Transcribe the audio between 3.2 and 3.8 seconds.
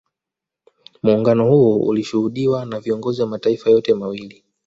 wa mataifa